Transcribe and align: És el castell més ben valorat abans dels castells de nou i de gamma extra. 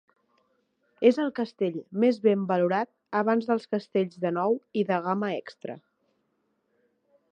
És 1.09 1.17
el 1.23 1.27
castell 1.39 1.77
més 2.03 2.17
ben 2.23 2.47
valorat 2.53 2.91
abans 3.19 3.51
dels 3.51 3.69
castells 3.75 4.17
de 4.25 4.33
nou 4.39 4.57
i 4.83 4.87
de 4.93 4.99
gamma 5.05 5.31
extra. 5.43 5.77